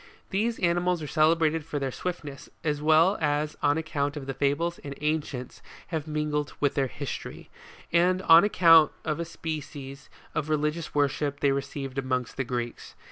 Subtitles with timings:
[0.31, 4.77] These animals are celebrated for their swiftness, as well as on account of the fables
[4.77, 7.51] the ancients have mingled with their history,
[7.93, 12.95] and on account of a species of religious worship they received amongst the Greeks.